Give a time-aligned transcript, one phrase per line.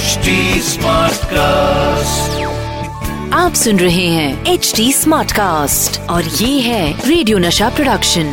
[0.00, 0.32] HD
[1.30, 2.36] cast
[3.34, 8.30] आप सुन रहे हैं एच डी स्मार्ट कास्ट और ये है रेडियो नशा प्रोडक्शन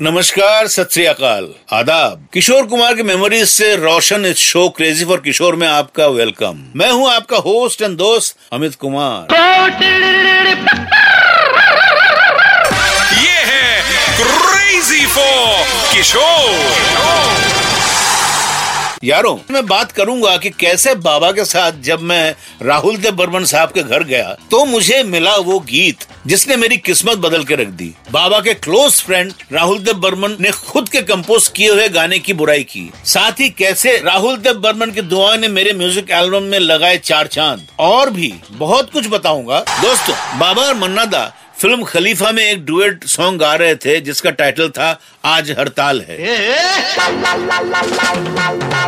[0.00, 5.20] नमस्कार सत श्री अकाल। आदाब। किशोर कुमार की मेमोरीज से रोशन इस शो क्रेजी फॉर
[5.20, 9.34] किशोर में आपका वेलकम मैं हूँ आपका होस्ट एंड दोस्त अमित कुमार।
[13.22, 13.82] ये है
[14.20, 15.64] क्रेजी फॉर
[15.94, 16.52] किशोर।
[19.04, 23.70] यारों, मैं बात करूँगा कि कैसे बाबा के साथ जब मैं राहुल देव बर्मन साहब
[23.70, 27.92] के घर गया तो मुझे मिला वो गीत जिसने मेरी किस्मत बदल के रख दी।
[28.12, 32.32] बाबा के क्लोज फ्रेंड राहुल देव बर्मन ने खुद के कंपोज किए हुए गाने की
[32.32, 36.58] बुराई की। साथ ही कैसे राहुल देव बर्मन की दुआ ने मेरे म्यूज़िक एल्बम में
[36.60, 42.30] लगाए चार चाँद। और भी बहुत कुछ बताऊँगा। दोस्तों, बाबा और मन्ना दा फ़िल्म खलीफा
[42.32, 44.88] में एक डुएट सॉन्ग गा रहे थे जिसका टाइटल था
[45.24, 46.16] आज हड़ताल है।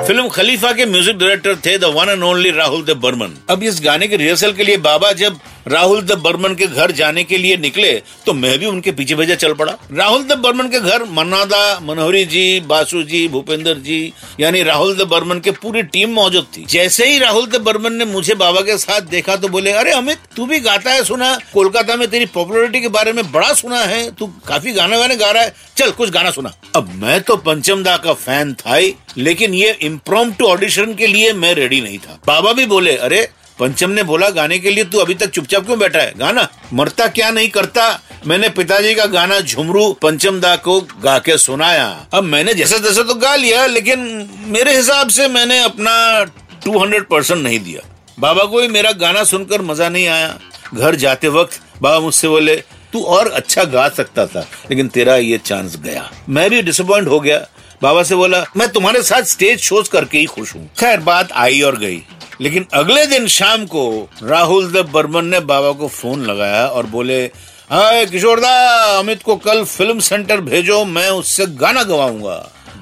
[0.07, 3.37] फ़िल्म खलीफा के म्यूज़िक डायरेक्टर थे the one and only Rahul Dev Burman.
[3.51, 7.23] अब इस गाने के रिहर्सल के लिए बाबा जब राहुल देव बर्मन के घर जाने
[7.25, 7.93] के लिए निकले
[8.27, 12.25] तो मैं भी उनके पीछे पीछे चल पड़ा। राहुल देव बर्मन के घर, मन्नादा, मनोहरी
[12.25, 17.07] जी, बासु जी, भूपेंद्र जी, यानी राहुल देव बर्मन के पूरी टीम मौजूद थी। जैसे
[17.07, 20.47] ही राहुल देव बर्मन ने मुझे बाबा के साथ देखा तो बोले, अरे अमित, तू
[20.47, 24.27] भी गाता है, सुना। कोलकाता में तेरी पॉपुलरिटी के बारे में बड़ा सुना है। तू
[24.49, 27.97] काफ़ी गाने वाने गा रहा है। चल, कुछ गाना सुना। अब मैं तो पंचम दा
[27.97, 32.53] का फ़ैन था ही, लेकिन ये इम्प्रोम ऑडिशन के लिए मैं रेडी नहीं था। बाबा
[32.53, 35.99] भी बोले, अरे पंचम ने बोला, गाने के लिए तू अभी तक चुपचाप क्यों बैठा
[35.99, 36.13] है?
[36.19, 36.49] गाना?
[36.73, 38.01] मरता क्या नहीं करता?
[38.27, 43.03] मैंने पिताजी का गाना झुमरू पंचम दा को गा के सुनाया। अब मैंने जैसे तैसे
[43.03, 46.25] तो गा लिया, लेकिन मेरे हिसाब से मैंने अपना
[46.65, 47.81] 200 परसेंट नहीं दिया।
[48.19, 50.39] बाबा को भी मेरा गाना सुनकर मज़ा नहीं आया।
[50.75, 52.57] घर जाते वक्त बाबा मुझसे बोले,
[52.93, 54.41] तू और अच्छा गा सकता था,
[54.71, 57.47] लेकिन तेरा ये चांस गया। मैं भी डिसअपॉइंट हो गया।
[57.83, 61.61] बाबा से बोला, मैं तुम्हारे साथ स्टेज शोज़ करके ही खुश हूँ। खैर, बात आई
[61.61, 62.03] और गई।
[62.41, 67.25] लेकिन अगले दिन शाम को राहुल देव बर्मन ने बाबा को फ़ोन लगाया और बोले,
[67.71, 68.51] हाय किशोरदा
[68.99, 72.37] अमित को कल फ़िल्म सेंटर भेजो, मैं उससे गाना गवाऊँगा।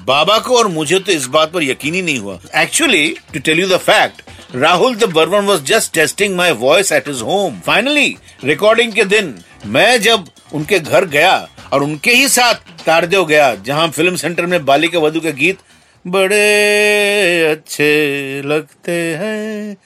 [0.07, 3.59] बाबा को और मुझे तो इस बात पर यकीन ही नहीं हुआ। Actually to tell
[3.59, 4.21] you the fact
[4.55, 9.33] Rahul D Burman was just testing my voice at his home finally recording के दिन,
[9.65, 14.65] मैं जब उनके घर गया और उनके ही साथ तारदेव गया, जहाँ फ़िल्म सेंटर में
[14.65, 15.57] बालिका वधु के गीत,
[16.05, 19.77] बड़े अच्छे लगते हैं।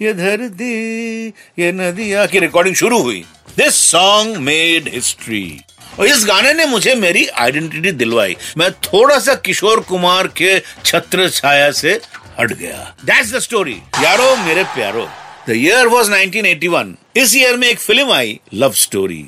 [0.00, 3.24] ये धरती, ये नदिया। की रिकॉर्डिंग शुरू हुई।
[3.56, 5.60] दिस सॉन्ग मेड हिस्ट्री
[5.98, 11.28] और इस गाने ने मुझे मेरी आइडेंटिटी दिलवाई। मैं थोड़ा सा किशोर कुमार के छत्र
[11.30, 12.00] छाया से
[12.40, 15.08] हट गया। दैट्स द स्टोरी यारो, मेरे प्यारो।
[15.48, 19.26] द ईयर वॉज़ 1981 इस ईयर में एक फ़िल्म आई लव स्टोरी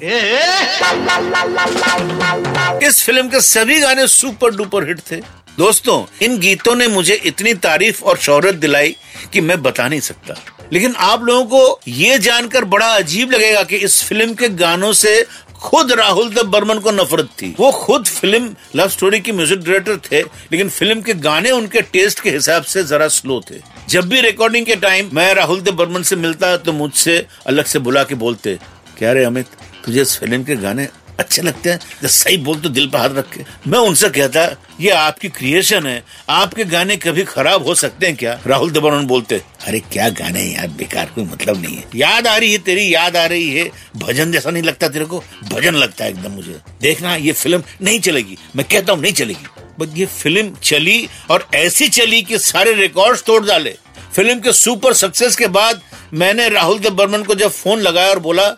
[2.87, 5.17] इस फ़िल्म के सभी गाने सुपर डुपर हिट थे।
[5.61, 8.95] दोस्तों, इन गीतों ने मुझे इतनी तारीफ़ और शोहरत दिलाई
[9.33, 10.35] कि मैं बता नहीं सकता।
[10.73, 15.13] लेकिन आप लोगों को ये जानकर बड़ा अजीब लगेगा कि इस फ़िल्म के गानों से
[15.57, 19.97] खुद राहुल देव बर्मन को नफरत थी। वो खुद फ़िल्म, लव स्टोरी के म्यूज़िक डायरेक्टर
[20.07, 20.21] थे,
[20.53, 24.67] लेकिन फ़िल्म के गाने उनके टेस्ट के हिसाब से जरा स्लो थे। जब भी रिकॉर्डिंग
[24.67, 28.59] के टाइम मैं राहुल देव बर्मन से मिलता तो मुझसे अलग से बुला के बोलते,
[28.99, 29.47] क्या रे अमित,
[29.85, 30.89] तुझे इस फ़िल्म के गाने
[31.21, 34.45] अच्छे लगते हैं, जब सही बोल तो दिल पर हाथ रख के। मैं उनसे कहता,
[34.81, 38.39] ये आपकी क्रिएशन है, आपके गाने कभी खराब हो सकते हैं क्या?
[38.47, 42.53] राहुल देवन बोलते, अरे क्या गाने यार, बेकार, कोई मतलब नहीं है। याद आ रही
[42.53, 45.23] है तेरी, याद आ रही है। भजन जैसा नहीं लगता तेरे को?
[45.45, 49.47] भजन लगता है एकदम मुझे। देखना, ये फ़िल्म नहीं चलेगी। मैं कहता हूँ, नहीं चलेगी।
[49.79, 53.77] बट ये फ़िल्म चली और ऐसी चली कि सारे रिकॉर्ड्स तोड़ डाले।
[54.17, 55.81] फ़िल्म के सुपर सक्सेस के बाद
[56.13, 58.49] मैंने राहुल देव बर्मन को जब फ़ोन लगाया और बोला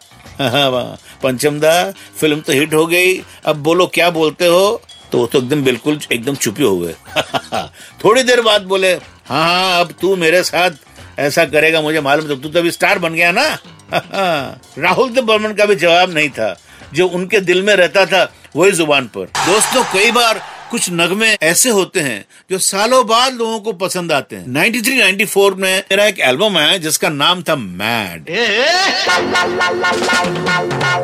[1.25, 4.83] हाँ वाह पंचम दा, फ़िल्म तो हिट हो गई। अब बोलो, क्या बोलते हो?
[5.13, 6.95] तो वो तो एकदम बिल्कुल, एकदम चुपे हो गए।
[8.05, 10.71] थोड़ी देर बाद बोले हाँ हाँ अब तू मेरे साथ
[11.19, 13.59] ऐसा करेगा, मुझे मालूम तो तू तो अभी स्टार बन गया ना।
[14.79, 16.61] राहुल देव बर्मन का भी जवाब नहीं था।
[16.95, 21.71] जो उनके दिल में रहता था, वही ज़ुबान पर। दोस्तों, कई बार कुछ नगमे ऐसे
[21.71, 26.21] होते हैं जो सालों बाद लोगों को पसंद आते हैं। 93 94 में मेरा एक
[26.21, 28.29] एल्बम आया जिसका नाम था मैड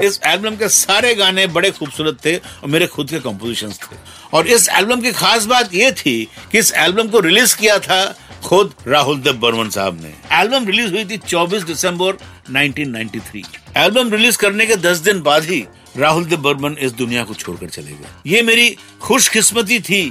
[0.05, 3.97] इस एल्बम के सारे गाने बड़े खूबसूरत थे और मेरे खुद के कंपोजिशन थे।
[4.33, 6.17] और इस एल्बम की खास बात यह थी
[6.53, 8.03] कि इस एल्बम को रिलीज़ किया था
[8.45, 12.19] खुद राहुल देव बर्मन साहब ने। एल्बम रिलीज़ हुई थी 24 दिसंबर
[12.53, 13.45] 1993
[13.77, 15.65] एल्बम रिलीज़ करने के 10 दिन बाद ही
[15.99, 18.69] राहुल देव बर्मन इस दुनिया को छोड़कर चले गए। ये मेरी
[19.03, 20.03] खुशकिस्मती थी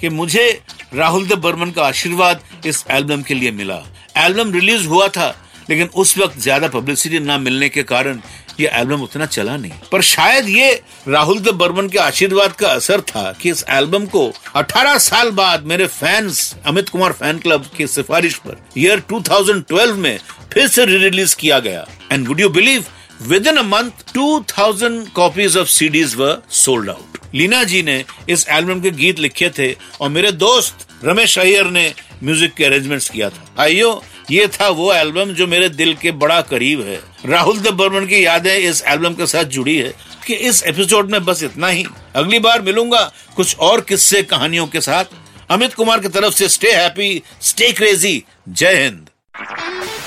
[0.00, 0.48] कि मुझे
[0.94, 3.82] राहुल देव बर्मन का आशीर्वाद इस एल्बम के लिए मिला।
[4.16, 5.34] एल्बम रिलीज़ हुआ था,
[5.70, 8.20] लेकिन उस वक्त ज़्यादा पब्लिसिटी ना मिलने के कारण
[8.60, 10.72] ये एल्बम उतना चला नहीं। पर शायद ये
[11.08, 14.26] राहुल देव बर्मन के आशीर्वाद का असर था कि इस एल्बम को
[14.56, 20.18] 18 साल बाद मेरे fans, Amit Kumar fan club की सिफारिश पर ईयर 2012 में
[20.52, 22.84] फिर से री रिलीज़ किया गया। And would you believe
[23.20, 28.90] a month 2000 copies of CDs were sold out Leena ji ने इस एल्बम के
[28.92, 29.70] गीत लिखे थे
[30.00, 34.92] और मेरे दोस्त रमेश अय्यर ने म्यूज़िक के अरेंजमेंट्स किया था आइयो ये था वो
[34.94, 39.14] एल्बम जो मेरे दिल के बड़ा करीब है राहुल देव बर्मन की यादें इस एल्बम
[39.14, 39.94] के साथ जुड़ी है
[40.26, 41.84] कि इस एपिसोड में बस इतना ही
[42.16, 45.18] अगली बार मिलूँगा कुछ और किस्से कहानियों के साथ
[45.50, 49.10] अमित कुमार की तरफ़ से स्टे हैप्पी स्टे क्रेजी जय हिंद